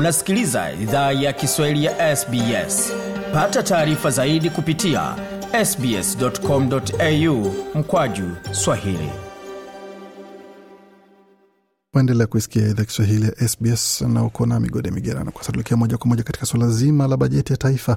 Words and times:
Unasikiliza 0.00 0.72
idhaa 0.72 1.12
ya 1.12 1.32
Kiswahili 1.32 1.84
ya 1.84 2.16
SBS. 2.16 2.92
Pata 3.32 3.62
taarifa 3.62 4.10
zaidi 4.10 4.50
kupitia 4.50 5.16
sbs.com.au 5.64 7.54
mkwaju 7.74 8.24
swahili. 8.52 9.10
Waendelea 11.94 12.26
kuisikia 12.26 12.68
idhaa 12.68 12.84
Kiswahili 12.84 13.24
ya 13.26 13.48
SBS 13.48 14.00
na 14.00 14.24
uko 14.24 14.46
na 14.46 14.60
migode 14.60 14.90
migerano. 14.90 15.30
Kwa 15.30 15.44
sasa 15.44 15.76
moja 15.76 15.98
kwa 15.98 16.06
moja 16.06 16.22
katika 16.22 16.46
suala 16.46 16.68
zima 16.68 17.06
la 17.08 17.16
bajeti 17.16 17.52
ya 17.52 17.56
taifa 17.56 17.96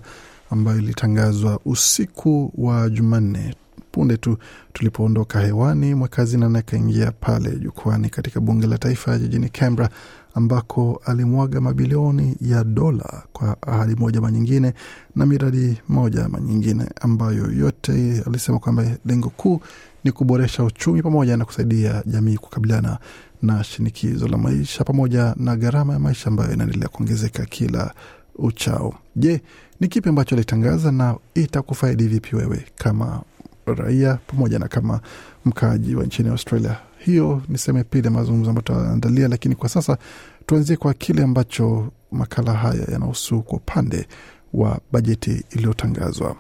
ambayo 0.52 0.78
ilitangazwa 0.78 1.60
usiku 1.66 2.54
wa 2.58 2.90
Jumanne 2.90 3.56
punde 3.94 4.18
tu 4.18 4.38
tulipoondoka 4.74 5.40
hewani. 5.40 5.96
mwakazi 5.96 6.38
na 6.38 6.60
akaingia 6.60 7.12
pale 7.12 7.52
jukwani 7.52 8.10
katika 8.10 8.40
bunge 8.40 8.68
la 8.68 8.78
taifa 8.78 9.18
jijini 9.18 9.50
Canberra, 9.50 9.90
ambako 10.34 11.02
alimwaga 11.06 11.62
mabilioni 11.62 12.36
ya 12.42 12.64
dola 12.64 13.24
kwa 13.34 13.58
ahadi 13.62 13.96
moja 13.96 14.20
ama 14.20 14.32
nyingine 14.32 14.74
na 15.16 15.26
miradi 15.26 15.78
moja 15.90 16.26
ama 16.26 16.40
nyingine, 16.42 16.86
ambayo 17.02 17.52
yote 17.52 18.24
alisema 18.28 18.60
kwamba 18.60 18.86
lengo 19.06 19.30
kuu 19.30 19.62
ni 20.04 20.12
kuboresha 20.12 20.64
uchumi 20.64 21.02
pamoja 21.04 21.38
na 21.38 21.46
kusaidia 21.46 22.04
jamii 22.06 22.38
kukabiliana 22.38 22.98
na 23.42 23.64
shinikizo 23.64 24.28
la 24.28 24.38
maisha 24.38 24.84
pamoja 24.84 25.36
na 25.38 25.56
gharama 25.56 25.94
ya 25.94 26.00
maisha 26.00 26.28
ambayo 26.28 26.54
inaendelea 26.54 26.88
kuongezeka 26.88 27.46
kila 27.46 27.94
uchao. 28.36 28.94
Je, 29.16 29.42
ni 29.80 29.88
kipi 29.88 30.10
ambacho 30.10 30.36
alitangaza 30.36 30.92
na 30.92 31.16
itakufaidi 31.34 32.08
vipi 32.08 32.36
wewe 32.36 32.66
kama 32.76 33.22
raia 33.66 34.20
pamoja 34.28 34.60
na 34.60 34.68
kama 34.68 35.00
mkaaji 35.46 35.96
wa 35.96 36.04
nchini 36.04 36.30
Australia? 36.30 36.78
Hiyo 36.98 37.42
ni 37.50 37.58
sehemu 37.58 37.78
ya 37.78 37.84
pili 37.84 38.06
ya 38.06 38.12
mazungumzo 38.12 38.50
ambayo 38.50 38.62
tutaandalia, 38.64 39.28
lakini 39.28 39.56
kwa 39.56 39.70
sasa 39.70 39.98
tuanzie 40.46 40.78
kwa 40.78 40.94
kile 40.94 41.24
ambacho 41.24 41.92
makala 42.12 42.54
haya 42.54 42.86
yanahusu 42.92 43.42
kwa 43.42 43.58
upande 43.58 44.08
wa 44.54 44.80
bajeti 44.92 45.44
iliyotangazwa. 45.52 46.36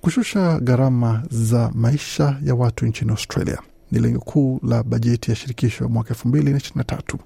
Kushusha 0.00 0.58
gharama 0.60 1.22
za 1.30 1.70
maisha 1.74 2.36
ya 2.44 2.54
watu 2.54 2.86
nchini 2.86 3.10
Australia 3.10 3.58
ni 3.90 3.98
lengo 4.00 4.18
kuu 4.20 4.60
la 4.62 4.82
bajeti 4.82 5.30
ya 5.30 5.36
shirikisho 5.36 5.84
ya 5.84 5.90
mwaka 5.90 6.08
elfu 6.08 6.28
mbili 6.28 6.50
na 6.50 6.56
ishirini 6.56 6.78
na 6.78 6.84
tatu. 6.84 7.18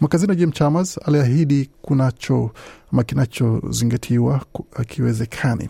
Mwakazina 0.00 0.34
Jim 0.34 0.52
Chalmers 0.52 0.98
aliahidi 1.04 1.70
kunacho 1.82 2.50
ama 2.92 3.04
kinachozingatiwa 3.04 4.40
akiwezekani 4.76 5.68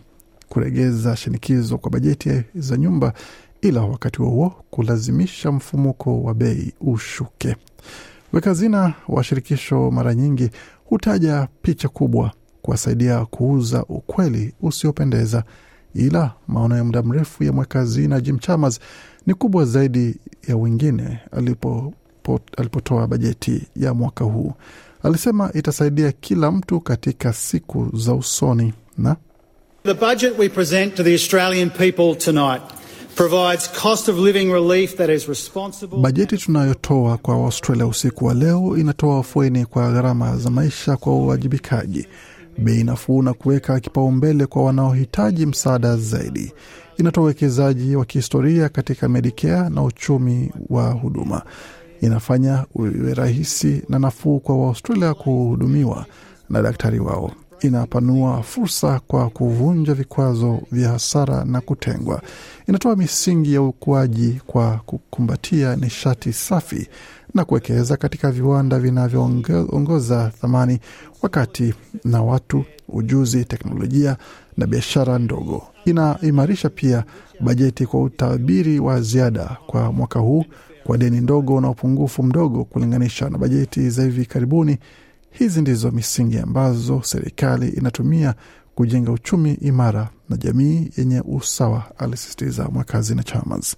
kuregeza 0.49 1.17
shinikizo 1.17 1.79
kwa 1.79 1.91
bajeti 1.91 2.43
za 2.55 2.77
nyumba, 2.77 3.13
ila 3.63 3.83
wakati 3.83 4.19
huo 4.23 4.53
kulazimisha 4.71 5.53
mfumuko 5.53 6.23
wa 6.23 6.35
bei 6.35 6.73
ushuke. 6.81 7.57
Wekazina 8.33 8.95
wa 9.09 9.25
shirikisho 9.25 9.91
mara 9.91 10.15
nyingi 10.15 10.51
hutaja 10.85 11.49
picha 11.63 11.89
kubwa 11.89 12.33
kuwasaidia 12.63 13.25
kuuza 13.27 13.85
ukweli 13.85 14.55
usiopendeza, 14.63 15.45
ila 15.95 16.33
maono 16.49 16.77
ya 16.77 16.85
muda 16.85 17.03
mrefu 17.03 17.45
ya 17.45 17.53
mwekazina 17.53 18.21
Jim 18.21 18.39
Chalmers 18.39 18.81
ni 19.27 19.35
kubwa 19.35 19.65
zaidi 19.65 20.17
ya 20.49 20.57
wengine 20.57 21.19
alipo 21.33 21.95
alipotoa 22.57 23.07
bajeti 23.07 23.67
ya 23.77 23.95
mwaka 23.95 24.25
huu. 24.25 24.53
Alisema 25.03 25.51
itasaidia 25.55 26.13
kila 26.13 26.51
mtu 26.51 26.81
katika 26.81 27.33
siku 27.33 27.97
za 27.97 28.15
usoni 28.15 28.75
na 28.99 29.17
The 29.89 29.94
budget 29.94 30.36
we 30.39 30.50
present 30.50 30.97
to 30.97 31.03
the 31.03 31.14
Australian 31.14 31.70
people 31.70 32.14
tonight 32.14 32.61
provides 33.17 33.69
cost 33.69 34.08
of 34.08 34.19
living 34.19 34.53
relief 34.53 34.97
that 34.98 35.08
is 35.11 35.27
responsible. 35.28 35.98
Bajeti 35.98 36.36
tunayotoa 36.39 37.17
kwa 37.17 37.34
Australia 37.34 37.86
usiku 37.86 38.25
wa 38.25 38.34
leo 38.34 38.77
inatoa 38.77 39.19
afueni 39.20 39.67
kwa 39.67 39.92
gharama 39.92 40.36
za 40.36 40.50
maisha 40.50 40.97
kwa 40.97 41.12
uwajibikaji, 41.14 42.06
bei 42.58 42.85
nafuu 42.85 43.23
na 43.23 43.33
kuweka 43.35 43.80
kipaumbele 43.80 44.46
kwa 44.46 44.64
wanaohitaji 44.64 45.46
msaada 45.46 45.96
zaidi. 45.96 46.52
Inatoa 46.98 47.23
uwekezaji 47.24 47.96
wa 47.96 48.05
kihistoria 48.05 48.68
katika 48.68 49.08
Medicare 49.08 49.68
na 49.70 49.83
uchumi 49.83 50.51
wa 50.68 50.90
huduma. 50.90 51.42
Inafanya 52.01 52.64
iwe 52.77 53.14
rahisi 53.14 53.83
na 53.89 53.98
nafuu 53.98 54.40
kwa 54.40 54.57
Waaustralia 54.58 55.14
kuhudumiwa 55.14 56.07
na 56.51 56.63
daktari 56.63 56.98
wao 57.01 57.33
inapanua 57.61 58.42
fursa 58.42 59.01
kwa 59.07 59.30
kuvunja 59.30 59.95
vikwazo 59.95 60.61
vya 60.73 60.89
hasara 60.89 61.45
na 61.45 61.61
kutengwa. 61.61 62.23
Inatoa 62.69 62.96
misingi 62.96 63.55
ya 63.55 63.63
ukuaji 63.63 64.41
kwa 64.46 64.80
kukumbatia 64.86 65.77
nishati 65.77 66.33
safi 66.33 66.89
na 67.35 67.45
kuwekeza 67.45 67.96
katika 67.96 68.30
viwanda 68.30 68.79
vinavyoongoza 68.79 70.33
thamani 70.41 70.79
wakati 71.23 71.74
na 72.05 72.23
watu, 72.23 72.64
ujuzi, 72.89 73.45
teknolojia 73.45 74.17
na 74.57 74.67
biashara 74.67 75.19
ndogo. 75.19 75.63
Inaimarisha 75.85 76.69
pia 76.70 77.05
bajeti 77.40 77.86
kwa 77.86 78.02
utabiri 78.02 78.79
wa 78.79 79.01
ziada 79.01 79.57
kwa 79.67 79.92
mwaka 79.92 80.19
huu 80.20 80.45
kwa 80.85 80.98
deni 80.98 81.20
ndogo 81.20 81.61
na 81.61 81.70
upungufu 81.70 82.23
mdogo 82.23 82.64
kulinganisha 82.64 83.30
na 83.30 83.39
bajeti 83.39 83.90
za 83.90 84.02
hivi 84.02 84.25
karibuni. 84.27 84.79
Hizi 85.30 85.61
ndizo 85.61 85.90
misingi 85.90 86.39
ambazo 86.39 87.02
serikali 87.02 87.68
inatumia 87.68 88.34
kujenga 88.74 89.12
uchumi 89.12 89.52
imara 89.52 90.08
na 90.28 90.36
jamii 90.36 90.90
yenye 90.96 91.20
usawa, 91.27 91.84
alisisitiza 91.98 92.68
Mwakazina 92.68 93.22
Chamas. 93.22 93.77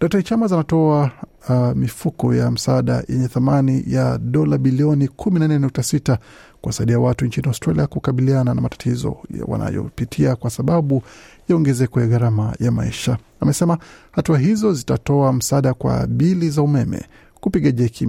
Dr 0.00 0.22
Chamas 0.22 0.52
anatoa 0.52 1.10
uh, 1.48 1.72
mifuko 1.76 2.34
ya 2.34 2.50
msaada 2.50 3.04
yenye 3.08 3.28
thamani 3.28 3.84
ya 3.86 4.18
dola 4.18 4.58
bilioni 4.58 5.06
14.6 5.06 6.18
kuwasaidia 6.60 6.98
watu 7.00 7.24
nchini 7.26 7.46
Australia 7.46 7.86
kukabiliana 7.86 8.54
na 8.54 8.60
matatizo 8.60 9.16
wanayopitia 9.46 10.36
kwa 10.36 10.50
sababu 10.50 11.02
ya 11.48 11.56
ongezeko 11.56 12.00
ya 12.00 12.06
gharama 12.06 12.54
ya 12.60 12.70
maisha. 12.72 13.18
Amesema 13.40 13.78
hatua 14.10 14.38
hizo 14.38 14.72
zitatoa 14.72 15.32
msaada 15.32 15.74
kwa 15.74 16.06
bili 16.06 16.50
za 16.50 16.62
umeme, 16.62 17.02
kupiga 17.40 17.70
jeki 17.70 18.06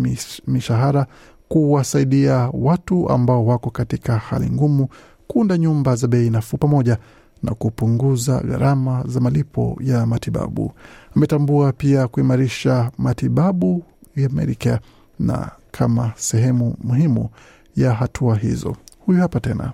mishahara 0.47 1.05
kuwasaidia 1.51 2.49
watu 2.53 3.09
ambao 3.09 3.45
wako 3.45 3.69
katika 3.69 4.17
hali 4.17 4.49
ngumu, 4.51 4.87
kuunda 5.27 5.57
nyumba 5.57 5.95
za 5.95 6.07
bei 6.07 6.29
nafuu 6.29 6.57
pamoja 6.57 6.97
na 7.43 7.53
kupunguza 7.55 8.39
gharama 8.39 9.03
za 9.07 9.19
malipo 9.19 9.77
ya 9.83 10.05
matibabu. 10.05 10.71
Ametambua 11.15 11.71
pia 11.73 12.07
kuimarisha 12.07 12.91
matibabu 12.97 13.83
ya 14.15 14.29
Medicare 14.29 14.79
na 15.19 15.51
kama 15.71 16.11
sehemu 16.15 16.75
muhimu 16.83 17.29
ya 17.75 17.93
hatua 17.93 18.35
hizo. 18.35 18.75
Huyu 19.05 19.19
hapa 19.19 19.39
tena. 19.39 19.71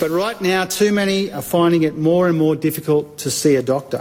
But 0.00 0.10
right 0.10 0.40
now 0.40 0.64
too 0.66 0.92
many 0.94 1.30
are 1.30 1.42
finding 1.42 1.82
it 1.86 1.98
more 1.98 2.28
and 2.30 2.38
more 2.38 2.60
difficult 2.60 3.16
to 3.16 3.30
see 3.30 3.56
a 3.56 3.62
doctor. 3.62 4.00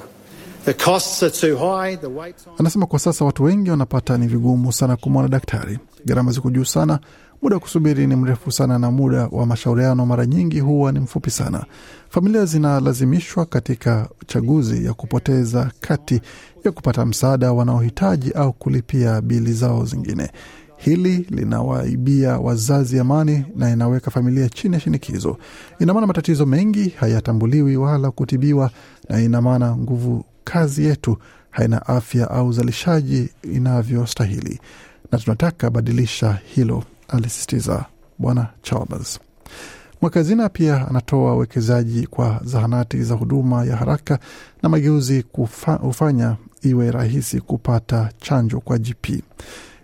The 0.66 0.74
costs 0.74 1.24
are 1.24 1.32
too 1.32 1.58
high, 1.58 1.96
the 1.98 2.08
wait 2.10 2.38
time... 2.38 2.56
Anasema 2.60 2.86
kwa 2.86 3.00
sasa 3.00 3.26
watu 3.26 3.44
wengi 3.44 3.70
wanapata 3.70 4.18
ni 4.18 4.28
vigumu 4.28 4.74
sana 4.74 4.96
kumwona 4.98 5.28
daktari, 5.28 5.80
gharama 6.06 6.32
ziko 6.32 6.50
juu 6.52 6.66
sana, 6.66 7.00
muda 7.42 7.56
wa 7.56 7.60
kusubiri 7.60 8.08
ni 8.08 8.16
mrefu 8.16 8.52
sana, 8.52 8.80
na 8.80 8.92
muda 8.92 9.28
wa 9.32 9.46
mashauriano 9.46 10.06
mara 10.06 10.26
nyingi 10.26 10.60
huwa 10.60 10.92
ni 10.92 11.00
mfupi 11.00 11.30
sana. 11.32 11.66
Familia 12.10 12.46
zinalazimishwa 12.46 13.46
katika 13.46 14.10
chaguzi 14.28 14.86
ya 14.86 14.94
kupoteza 14.94 15.72
kati 15.80 16.22
ya 16.64 16.72
kupata 16.72 17.06
msaada 17.06 17.52
wanaohitaji 17.54 18.32
au 18.32 18.54
kulipia 18.54 19.22
bili 19.22 19.54
zao 19.54 19.86
zingine. 19.86 20.32
Hili 20.78 21.28
linawaibia 21.30 22.38
wazazi 22.40 23.00
amani 23.00 23.46
na 23.56 23.70
inaweka 23.72 24.12
familia 24.12 24.50
chini 24.50 24.74
ya 24.74 24.80
shinikizo. 24.80 25.38
Ina 25.80 25.94
maana 25.94 26.08
matatizo 26.08 26.46
mengi 26.46 26.90
hayatambuliwi 26.90 27.78
wala 27.78 28.12
kutibiwa, 28.12 28.72
na 29.10 29.22
ina 29.22 29.42
maana 29.42 29.78
nguvu 29.78 30.26
kazi 30.54 30.86
yetu 30.86 31.18
haina 31.50 31.86
afya 31.88 32.32
au 32.32 32.48
uzalishaji 32.48 33.30
inavyostahili, 33.44 34.60
na 35.12 35.18
tunataka 35.18 35.70
badilisha 35.70 36.40
hilo, 36.46 36.84
alisisitiza 37.08 37.86
Bwana 38.18 38.48
Chalmers. 38.62 39.20
Mwakazina 40.02 40.50
pia 40.50 40.88
anatoa 40.88 41.36
uwekezaji 41.36 42.08
kwa 42.08 42.42
zahanati 42.44 43.04
za 43.04 43.16
huduma 43.16 43.66
ya 43.66 43.76
haraka 43.76 44.20
na 44.64 44.70
mageuzi 44.70 45.26
hufanya 45.82 46.36
iwe 46.62 46.92
rahisi 46.92 47.42
kupata 47.42 48.10
chanjo 48.22 48.60
kwa 48.60 48.78
GP, 48.78 49.24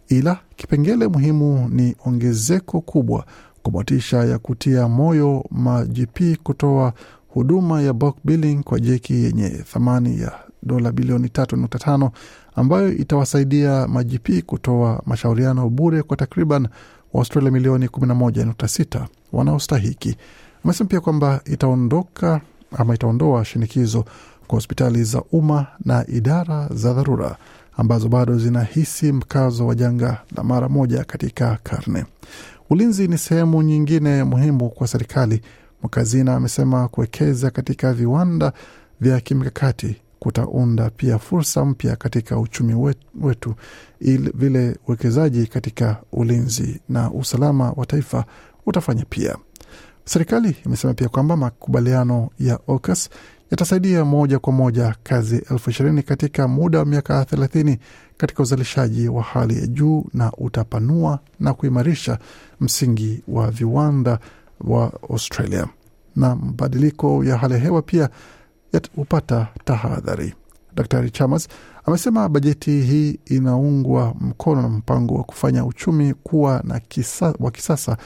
ila 0.07 0.39
kipengele 0.55 1.07
muhimu 1.07 1.69
ni 1.69 1.95
ongezeko 2.05 2.81
kubwa 2.81 3.25
kwa 3.63 3.71
motisha 3.71 4.17
ya 4.17 4.39
kutia 4.39 4.87
moyo 4.87 5.45
ma 5.51 5.85
GP 5.85 6.19
kutoa 6.43 6.93
huduma 7.27 7.81
ya 7.81 7.93
billing 8.23 8.63
kwa 8.63 8.79
jeki 8.79 9.13
yenye 9.23 9.49
thamani 9.49 10.21
ya 10.21 10.46
dola 10.67 10.91
bilioni 10.91 11.27
3.5 11.27 12.09
ambayo 12.55 12.93
itawasaidia 12.93 13.87
majp 13.87 14.29
kutoa 14.45 15.01
mashauriano 15.05 15.69
bure 15.69 16.03
kwa 16.03 16.17
takriban 16.17 16.67
Waustralia 17.13 17.51
milioni 17.51 17.85
11.6 17.87 19.05
wanaostahiki. 19.33 20.17
Amesema 20.65 20.89
pia 20.89 20.99
kwamba 21.01 21.41
itaondoka 21.45 22.41
ama 22.77 22.95
itaondoa 22.95 23.45
shinikizo 23.45 24.05
kwa 24.47 24.55
hospitali 24.55 25.03
za 25.03 25.21
umma 25.31 25.67
na 25.85 26.05
idara 26.07 26.69
za 26.73 26.93
dharura 26.93 27.37
ambazo 27.77 28.09
bado 28.09 28.37
zinahisi 28.37 29.11
mkazo 29.11 29.67
wa 29.67 29.75
janga 29.75 30.21
la 30.35 30.43
mara 30.43 30.69
moja 30.69 31.03
katika 31.03 31.57
karne. 31.63 32.05
Ulinzi 32.69 33.07
ni 33.07 33.17
sehemu 33.17 33.61
nyingine 33.63 34.23
muhimu 34.23 34.69
kwa 34.69 34.87
serikali. 34.87 35.41
Mwakazina 35.81 36.35
amesema 36.35 36.87
kuwekeza 36.87 37.49
katika 37.51 37.93
viwanda 37.93 38.53
vya 39.01 39.19
kimkakati 39.21 39.95
kutaunda 40.19 40.89
pia 40.89 41.19
fursa 41.19 41.65
mpya 41.65 41.95
katika 41.95 42.39
uchumi 42.39 42.73
wetu, 43.21 43.55
ili 43.99 44.31
vile 44.35 44.77
uwekezaji 44.87 45.47
katika 45.47 45.97
ulinzi 46.11 46.79
na 46.89 47.11
usalama 47.11 47.71
wa 47.75 47.85
taifa 47.85 48.25
utafanya 48.65 49.05
pia. 49.09 49.35
Serikali 50.05 50.55
imesema 50.65 50.93
pia 50.93 51.09
kwamba 51.09 51.37
makubaliano 51.37 52.29
ya 52.39 52.59
AUKUS 52.67 53.09
yatasaidia 53.51 54.05
moja 54.05 54.39
kwa 54.39 54.53
moja 54.53 54.95
kazi 55.03 55.35
elfu 55.51 55.69
ishirini 55.69 56.03
katika 56.03 56.47
muda 56.47 56.79
wa 56.79 56.85
miaka 56.85 57.25
thelathini 57.25 57.77
katika 58.17 58.43
uzalishaji 58.43 59.07
wa 59.09 59.23
hali 59.23 59.59
ya 59.59 59.67
juu 59.67 60.05
na 60.13 60.31
utapanua 60.31 61.19
na 61.39 61.53
kuimarisha 61.53 62.19
msingi 62.61 63.23
wa 63.27 63.51
viwanda 63.51 64.19
wa 64.61 64.91
Australia 65.09 65.67
na 66.15 66.35
mabadiliko 66.35 67.23
ya 67.23 67.37
hali 67.37 67.53
ya 67.53 67.59
hewa 67.59 67.81
pia 67.81 68.09
hupata 68.95 69.47
tahadhari. 69.65 70.33
Daktari 70.75 71.09
Chalmers 71.11 71.47
amesema 71.85 72.29
bajeti 72.29 72.81
hii 72.81 73.19
inaungwa 73.25 74.15
mkono 74.21 74.61
na 74.61 74.69
mpango 74.69 75.15
wa 75.15 75.23
kufanya 75.23 75.65
uchumi 75.65 76.13
kuwa 76.13 76.61
na 76.63 76.79
kisa, 76.79 77.33
wa 77.39 77.51
kisasa 77.51 77.97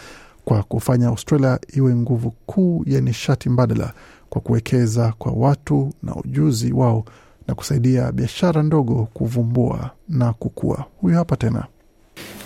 kwa 0.45 0.63
kufanya 0.63 1.07
Australia 1.07 1.59
iwe 1.73 1.95
nguvu 1.95 2.31
kuu 2.45 2.83
ya 2.87 3.01
nishati 3.01 3.49
mbadala 3.49 3.93
kwa 4.29 4.41
kuwekeza 4.41 5.13
kwa 5.17 5.31
watu 5.31 5.93
na 6.03 6.15
ujuzi 6.15 6.73
wao 6.73 7.05
na 7.47 7.55
kusaidia 7.55 8.11
biashara 8.11 8.63
ndogo 8.63 9.07
kuvumbua 9.13 9.91
na 10.09 10.33
kukua. 10.33 10.85
Huyu 11.01 11.15
hapa 11.15 11.35
tena. 11.35 11.65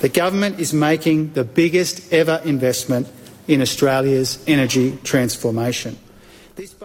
The 0.01 0.09
government 0.21 0.59
is 0.59 0.73
making 0.73 1.33
the 1.33 1.44
biggest 1.44 2.13
ever 2.13 2.41
investment 2.45 3.07
in 3.47 3.61
Australia's 3.61 4.39
energy 4.45 4.91
transformation. 5.03 5.95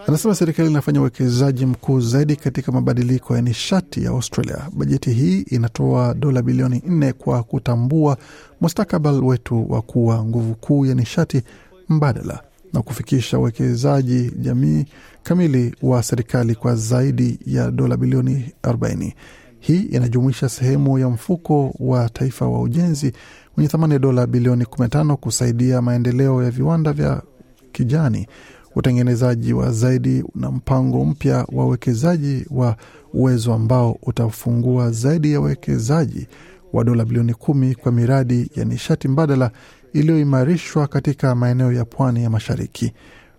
Anasema 0.07 0.35
serikali 0.35 0.71
inafanya 0.71 1.01
uwekezaji 1.01 1.67
mkuu 1.67 2.01
zaidi 2.01 2.37
katika 2.37 2.73
mabadiliko 2.73 3.37
ya 3.37 3.43
nishati 3.43 4.05
ya 4.05 4.11
Australia. 4.11 4.69
Bajeti 4.73 5.11
hii 5.13 5.41
inatoa 5.41 6.15
dola 6.15 6.43
bilioni 6.43 6.83
nne 6.87 7.13
kwa 7.13 7.43
kutambua 7.43 8.17
mustakabali 8.61 9.19
wetu 9.21 9.73
wa 9.73 9.83
kuwa 9.83 10.25
nguvu 10.25 10.55
kuu 10.55 10.87
ya 10.87 10.95
nishati 10.95 11.43
mbadala 11.89 12.43
na 12.73 12.83
kufikisha 12.83 13.39
uwekezaji 13.39 14.31
jamii 14.39 14.85
kamili 15.23 15.75
wa 15.83 16.03
serikali 16.03 16.55
kwa 16.55 16.75
zaidi 16.77 17.39
ya 17.47 17.71
dola 17.71 17.97
bilioni 17.97 18.53
40. 18.63 19.13
Hii 19.61 19.81
inajumuisha 19.81 20.49
sehemu 20.49 20.99
ya 20.99 21.09
mfuko 21.09 21.75
wa 21.79 22.09
taifa 22.09 22.49
wa 22.49 22.61
ujenzi 22.63 23.13
wenye 23.57 23.69
thamani 23.69 23.93
ya 23.93 23.99
dola 23.99 24.27
bilioni 24.27 24.65
15 24.65 25.15
kusaidia 25.15 25.83
maendeleo 25.83 26.43
ya 26.43 26.51
viwanda 26.51 26.93
vya 26.93 27.23
kijani, 27.73 28.27
utengenezaji 28.77 29.53
wa 29.53 29.73
zaidi 29.73 30.25
na 30.35 30.51
mpango 30.51 31.05
mpya 31.05 31.47
wa 31.53 31.65
uwekezaji 31.67 32.47
wa 32.51 32.77
uwezo 33.15 33.55
ambao 33.55 33.99
utafungua 34.03 34.91
zaidi 34.91 35.33
ya 35.33 35.41
uwekezaji 35.41 36.27
wa 36.73 36.85
dola 36.85 37.05
bilioni 37.05 37.35
kumi 37.35 37.75
kwa 37.75 37.93
miradi 37.93 38.51
ya 38.57 38.65
nishati 38.65 39.09
mbadala 39.09 39.51
iliyoimarishwa 39.93 40.87
katika 40.89 41.35
maeneo 41.35 41.73
ya 41.73 41.85
pwani 41.85 42.23
ya 42.23 42.31
mashariki. 42.31 42.93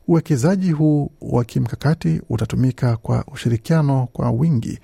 Uwekezaji 0.08 0.72
huu 0.72 1.12
wa 1.22 1.44
kimkakati 1.46 2.22
utatumika 2.30 2.98
kwa 2.98 3.26
ushirikiano 3.34 4.08
kwa 4.14 4.32
wingi, 4.32 4.80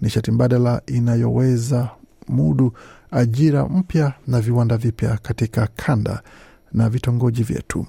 nishati 0.00 0.30
mbadala 0.30 0.82
inayoweza 0.86 1.90
mudu 2.28 2.72
ajira 3.10 3.68
mpya 3.68 4.12
na 4.26 4.40
viwanda 4.40 4.76
vipya 4.76 5.18
katika 5.22 5.68
kanda 5.76 6.22
na 6.72 6.88
vitongoji 6.88 7.42
vyetu. 7.42 7.86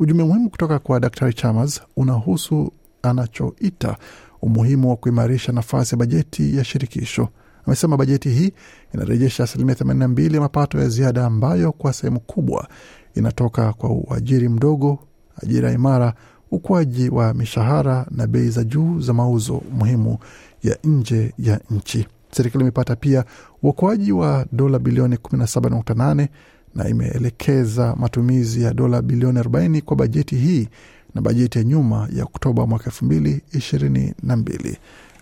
Ujumbe 0.00 0.24
muhimu 0.24 0.50
kutoka 0.50 0.78
kwa 0.78 1.00
Daktari 1.00 1.34
Chalmers 1.34 1.80
unahusu 1.96 2.72
anachoita 3.02 3.96
umuhimu 4.42 4.90
wa 4.90 4.96
kuimarisha 4.96 5.52
nafasi 5.52 5.94
ya 5.94 5.98
bajeti 5.98 6.56
ya 6.56 6.64
shirikisho. 6.64 7.28
Amesema 7.66 7.96
bajeti 7.96 8.28
hii 8.28 8.52
inarejesha 8.94 9.44
asilimia 9.44 9.74
82 9.74 10.34
ya 10.34 10.40
mapato 10.40 10.78
ya 10.80 10.88
ziada 10.88 11.26
ambayo 11.26 11.72
kwa 11.72 11.92
sehemu 11.92 12.20
kubwa 12.20 12.68
inatoka 13.14 13.72
kwa 13.72 13.90
uajiri 13.90 14.48
mdogo, 14.48 14.98
ajira 15.42 15.72
imara, 15.72 16.14
ukuaji 16.50 17.08
wa 17.08 17.34
mishahara 17.34 18.06
na 18.10 18.26
bei 18.26 18.48
za 18.48 18.64
juu 18.64 19.00
za 19.00 19.12
mauzo 19.12 19.62
muhimu 19.72 20.18
ya 20.62 20.78
nje 20.84 21.34
ya 21.38 21.60
nchi. 21.70 22.06
Serikali 22.32 22.62
imepata 22.62 22.96
pia 22.96 23.24
uokoaji 23.62 24.12
wa 24.12 24.46
dola 24.52 24.78
bilioni 24.78 25.16
17.8 25.16 26.28
na 26.74 26.88
imeelekeza 26.88 27.94
matumizi 27.98 28.62
ya 28.62 28.74
dola 28.74 29.02
bilioni 29.02 29.38
40 29.38 29.80
kwa 29.82 29.96
bajeti 29.96 30.36
hii 30.36 30.68
na 31.14 31.20
bajeti 31.20 31.58
ya 31.58 31.64
nyuma 31.64 32.08
ya 32.16 32.24
Oktoba 32.24 32.66
mwaka 32.66 32.90
2022. 32.90 34.76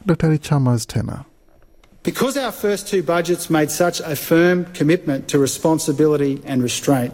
Dr 0.06 0.38
Chalmers 0.38 0.86
tena 0.86 1.24
Because 2.04 2.38
our 2.40 2.52
first 2.52 2.88
two 2.90 3.02
budgets 3.02 3.50
made 3.50 3.70
such 3.70 4.00
a 4.00 4.16
firm 4.16 4.64
commitment 4.78 5.26
to 5.26 5.38
responsibility 5.40 6.38
and 6.48 6.62
restraint, 6.62 7.12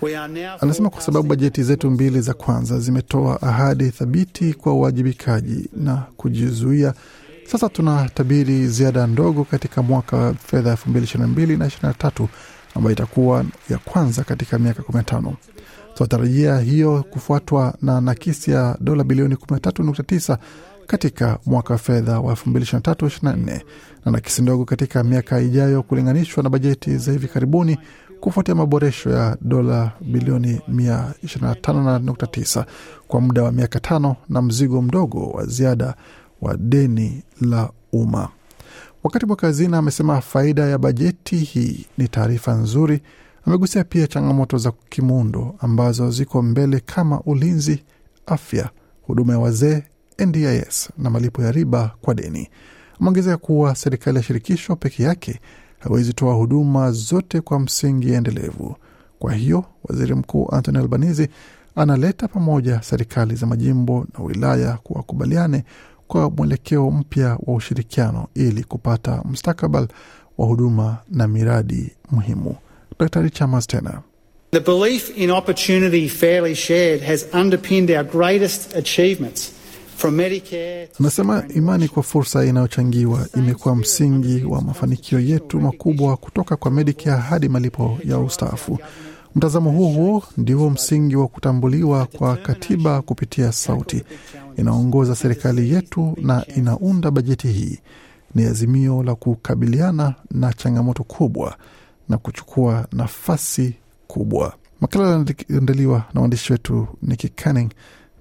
we 0.00 0.16
are 0.16 0.28
now 0.32 0.56
Anasema 0.60 0.90
kwa 0.90 1.02
sababu 1.02 1.28
bajeti 1.28 1.62
zetu 1.62 1.90
mbili 1.90 2.20
za 2.20 2.34
kwanza 2.34 2.78
zimetoa 2.80 3.42
ahadi 3.42 3.90
thabiti 3.90 4.54
kwa 4.54 4.72
uwajibikaji 4.72 5.68
na 5.76 5.96
kujizuia, 6.16 6.94
sasa 7.46 7.68
tunatabiri 7.68 8.66
ziada 8.68 9.06
ndogo 9.06 9.44
katika 9.44 9.82
mwaka 9.82 10.16
wa 10.16 10.34
fedha 10.34 10.74
2022 10.74 11.58
na 11.58 11.66
23 11.66 12.26
ambayo 12.74 12.92
itakuwa 12.92 13.44
ya 13.70 13.78
kwanza 13.78 14.24
katika 14.24 14.58
miaka 14.58 14.82
15. 14.82 15.32
Tunatarajia 15.94 16.58
hiyo 16.58 17.04
kufuatwa 17.10 17.74
na 17.82 18.00
nakisi 18.00 18.50
ya 18.50 18.76
dola 18.80 19.04
bilioni 19.04 19.34
13.9 19.34 20.36
katika 20.86 21.38
mwaka 21.46 21.72
wa 21.74 21.78
fedha 21.78 22.20
wa 22.20 22.34
2023/24 22.34 23.60
na 24.04 24.12
nakisi 24.12 24.42
ndogo 24.42 24.64
katika 24.64 25.04
miaka 25.04 25.40
ijayo 25.40 25.82
kulinganishwa 25.82 26.42
na 26.42 26.50
bajeti 26.50 26.96
za 26.96 27.12
hivi 27.12 27.28
karibuni 27.28 27.78
kufuatia 28.20 28.54
maboresho 28.54 29.10
ya 29.10 29.36
dola 29.40 29.92
bilioni 30.00 30.60
125.9 30.72 32.64
kwa 33.08 33.20
muda 33.20 33.42
wa 33.42 33.52
miaka 33.52 33.80
tano 33.80 34.16
na 34.28 34.42
mzigo 34.42 34.82
mdogo 34.82 35.26
wa 35.30 35.46
ziada 35.46 35.94
wa 36.40 36.56
deni 36.56 37.22
la 37.40 37.70
umma. 37.92 38.28
Wakati 39.04 39.26
mweka 39.26 39.46
hazina 39.46 39.78
amesema 39.78 40.20
faida 40.20 40.62
ya 40.62 40.78
bajeti 40.78 41.36
hii 41.36 41.86
ni 41.98 42.08
taarifa 42.08 42.52
nzuri. 42.54 43.02
Amegusia 43.46 43.84
pia 43.84 44.06
changamoto 44.06 44.58
za 44.58 44.72
kimuundo 44.88 45.54
ambazo 45.58 46.10
ziko 46.10 46.42
mbele 46.42 46.80
kama 46.80 47.20
ulinzi, 47.20 47.82
afya, 48.26 48.70
huduma 49.02 49.32
ya 49.32 49.38
wazee, 49.38 49.82
NDIS 50.26 50.90
na 50.98 51.10
malipo 51.10 51.42
ya 51.42 51.52
riba 51.52 51.90
kwa 52.00 52.14
deni. 52.14 52.48
Ameongezea 53.00 53.36
kuwa 53.36 53.74
serikali 53.74 54.16
ya 54.16 54.22
shirikisho 54.22 54.76
peke 54.76 55.02
yake 55.02 55.40
hawezi 55.78 56.12
toa 56.12 56.34
huduma 56.34 56.92
zote 56.92 57.40
kwa 57.40 57.60
msingi 57.60 58.12
endelevu. 58.12 58.76
Kwa 59.18 59.32
hiyo 59.34 59.64
waziri 59.84 60.14
mkuu 60.14 60.48
Anthony 60.52 60.78
Albanese 60.78 61.28
analeta 61.76 62.28
pamoja 62.28 62.82
serikali 62.82 63.34
za 63.34 63.46
majimbo 63.46 64.06
na 64.18 64.24
wilaya 64.24 64.72
kuwakubaliane 64.82 65.64
kwa 66.10 66.30
mwelekeo 66.30 66.90
mpya 66.90 67.38
wa 67.46 67.54
ushirikiano 67.54 68.26
ili 68.34 68.64
kupata 68.64 69.22
mustakabali 69.24 69.88
wa 70.38 70.46
huduma 70.46 70.96
na 71.10 71.28
miradi 71.28 71.90
muhimu. 72.10 72.54
Dr 72.98 73.30
Chalmers 73.30 73.66
tena 73.66 74.02
The 74.50 74.60
belief 74.60 75.18
in 75.18 75.30
opportunity 75.30 76.08
fairly 76.08 76.54
shared 76.54 77.02
has 77.02 77.26
underpinned 77.34 77.90
our 77.90 78.04
greatest 78.04 78.76
achievements 78.76 79.52
from 79.96 80.14
Medicare 80.14 80.88
anasema 81.00 81.44
imani 81.54 81.88
kwa 81.88 82.02
fursa 82.02 82.44
inayochangiwa 82.44 83.26
imekuwa 83.36 83.76
msingi 83.76 84.44
wa 84.44 84.62
mafanikio 84.62 85.20
yetu 85.20 85.60
makubwa 85.60 86.16
kutoka 86.16 86.56
kwa 86.56 86.70
Medicare 86.70 87.20
hadi 87.20 87.48
malipo 87.48 87.98
ya 88.04 88.18
ustaafu. 88.18 88.78
Mtazamo 89.34 89.70
huo 89.70 89.88
huo 89.88 90.22
ndio 90.36 90.70
msingi 90.70 91.16
wa 91.16 91.28
kutambuliwa 91.28 92.06
kwa 92.06 92.36
katiba 92.36 93.02
kupitia 93.02 93.52
sauti 93.52 94.02
inaongoza 94.60 95.16
serikali 95.16 95.70
yetu 95.72 96.16
na 96.22 96.46
inaunda 96.56 97.10
bajeti 97.10 97.48
hii. 97.48 97.78
Ni 98.34 98.44
azimio 98.44 99.02
la 99.02 99.14
kukabiliana 99.14 100.14
na 100.30 100.52
changamoto 100.52 101.04
kubwa 101.04 101.56
na 102.08 102.18
kuchukua 102.18 102.86
nafasi 102.92 103.74
kubwa. 104.06 104.52
Makala 104.80 105.08
yaliandaliwa 105.10 106.04
na 106.14 106.20
waandishi 106.20 106.52
wetu 106.52 106.88
Niki 107.02 107.28
Canning 107.28 107.70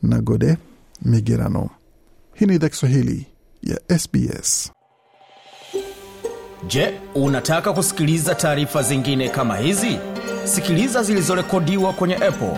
na 0.03 0.21
Gode 0.21 0.57
Migerano. 1.01 1.69
Hii 2.33 2.45
ni 2.45 2.55
idhaa 2.55 2.69
Kiswahili 2.69 3.27
ya 3.63 3.99
SBS. 3.99 4.71
Je, 6.67 6.93
unataka 7.15 7.73
kusikiliza 7.73 8.35
taarifa 8.35 8.83
zingine 8.83 9.29
kama 9.29 9.57
hizi? 9.57 9.97
Sikiliza 10.43 11.03
zilizorekodiwa 11.03 11.93
kwenye 11.93 12.15
Apple, 12.15 12.57